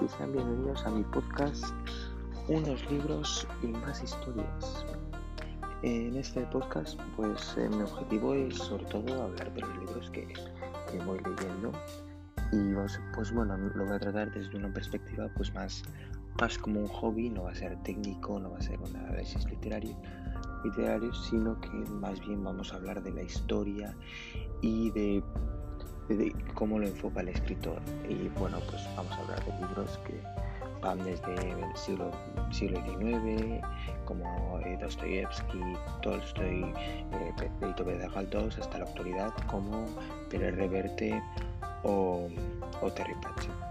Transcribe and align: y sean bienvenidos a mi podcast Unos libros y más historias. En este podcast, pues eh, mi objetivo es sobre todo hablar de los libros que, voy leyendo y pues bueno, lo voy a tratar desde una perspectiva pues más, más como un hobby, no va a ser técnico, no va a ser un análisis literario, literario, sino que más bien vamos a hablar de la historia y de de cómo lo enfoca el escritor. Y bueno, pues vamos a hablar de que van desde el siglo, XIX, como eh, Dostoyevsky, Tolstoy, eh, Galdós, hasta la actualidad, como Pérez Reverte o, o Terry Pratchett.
y 0.00 0.08
sean 0.08 0.32
bienvenidos 0.32 0.84
a 0.86 0.90
mi 0.90 1.02
podcast 1.02 1.64
Unos 2.48 2.88
libros 2.90 3.46
y 3.62 3.68
más 3.68 4.02
historias. 4.02 4.84
En 5.82 6.16
este 6.16 6.42
podcast, 6.46 7.00
pues 7.16 7.56
eh, 7.56 7.68
mi 7.68 7.82
objetivo 7.82 8.34
es 8.34 8.56
sobre 8.56 8.84
todo 8.84 9.22
hablar 9.22 9.52
de 9.54 9.60
los 9.60 9.78
libros 9.78 10.10
que, 10.10 10.28
voy 11.04 11.18
leyendo 11.18 11.72
y 12.52 12.74
pues 13.14 13.32
bueno, 13.32 13.56
lo 13.56 13.84
voy 13.86 13.96
a 13.96 13.98
tratar 13.98 14.32
desde 14.32 14.56
una 14.56 14.72
perspectiva 14.72 15.28
pues 15.36 15.52
más, 15.54 15.82
más 16.40 16.58
como 16.58 16.80
un 16.80 16.88
hobby, 16.88 17.30
no 17.30 17.44
va 17.44 17.50
a 17.50 17.54
ser 17.54 17.76
técnico, 17.82 18.38
no 18.38 18.50
va 18.50 18.58
a 18.58 18.62
ser 18.62 18.78
un 18.80 18.94
análisis 18.94 19.44
literario, 19.46 19.96
literario, 20.64 21.12
sino 21.12 21.60
que 21.60 21.70
más 22.00 22.20
bien 22.20 22.44
vamos 22.44 22.72
a 22.72 22.76
hablar 22.76 23.02
de 23.02 23.10
la 23.10 23.22
historia 23.22 23.96
y 24.60 24.90
de 24.92 25.22
de 26.14 26.34
cómo 26.54 26.78
lo 26.78 26.86
enfoca 26.86 27.20
el 27.20 27.28
escritor. 27.28 27.80
Y 28.08 28.28
bueno, 28.38 28.58
pues 28.70 28.82
vamos 28.96 29.12
a 29.12 29.20
hablar 29.20 29.44
de 29.44 29.52
que 30.06 30.20
van 30.80 30.98
desde 31.04 31.34
el 31.34 31.76
siglo, 31.76 32.10
XIX, 32.50 33.60
como 34.04 34.58
eh, 34.64 34.76
Dostoyevsky, 34.80 35.76
Tolstoy, 36.02 36.72
eh, 37.12 38.08
Galdós, 38.14 38.58
hasta 38.58 38.78
la 38.78 38.84
actualidad, 38.84 39.32
como 39.46 39.84
Pérez 40.30 40.54
Reverte 40.54 41.22
o, 41.82 42.28
o 42.80 42.90
Terry 42.92 43.14
Pratchett. 43.20 43.67